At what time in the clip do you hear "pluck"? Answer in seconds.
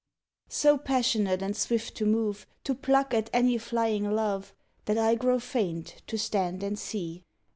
2.73-3.13